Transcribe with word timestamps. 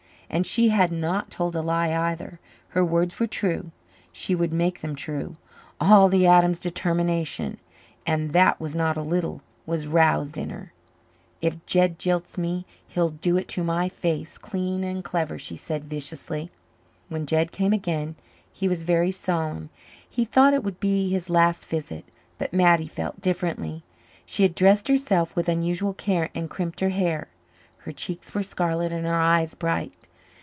And 0.33 0.45
she 0.47 0.69
had 0.69 0.93
not 0.93 1.29
told 1.29 1.57
a 1.57 1.61
lie 1.61 1.91
either. 1.93 2.39
Her 2.69 2.85
words 2.85 3.19
were 3.19 3.27
true; 3.27 3.71
she 4.13 4.33
would 4.33 4.53
make 4.53 4.79
them 4.79 4.95
true. 4.95 5.35
All 5.81 6.07
the 6.07 6.25
Adams 6.25 6.57
determination 6.57 7.57
and 8.07 8.31
that 8.31 8.57
was 8.57 8.73
not 8.73 8.95
a 8.95 9.01
little 9.01 9.41
was 9.65 9.87
roused 9.87 10.37
in 10.37 10.49
her. 10.49 10.71
"If 11.41 11.65
Jed 11.65 11.99
jilts 11.99 12.37
me, 12.37 12.65
he'll 12.87 13.09
do 13.09 13.35
it 13.35 13.49
to 13.49 13.63
my 13.65 13.89
face, 13.89 14.37
clean 14.37 14.85
and 14.85 15.03
clever," 15.03 15.37
she 15.37 15.57
said 15.57 15.83
viciously. 15.89 16.49
When 17.09 17.25
Jed 17.25 17.51
came 17.51 17.73
again 17.73 18.15
he 18.53 18.69
was 18.69 18.83
very 18.83 19.11
solemn. 19.11 19.69
He 20.09 20.23
thought 20.23 20.53
it 20.53 20.63
would 20.63 20.79
be 20.79 21.09
his 21.09 21.29
last 21.29 21.67
visit, 21.67 22.05
but 22.37 22.53
Mattie 22.53 22.87
felt 22.87 23.19
differently. 23.19 23.83
She 24.25 24.43
had 24.43 24.55
dressed 24.55 24.87
herself 24.87 25.35
with 25.35 25.49
unusual 25.49 25.93
care 25.93 26.29
and 26.33 26.49
crimped 26.49 26.79
her 26.79 26.87
hair. 26.87 27.27
Her 27.79 27.91
cheeks 27.91 28.33
were 28.33 28.43
scarlet 28.43 28.93
and 28.93 29.05
her 29.05 29.13
eyes 29.13 29.55
bright. 29.55 29.93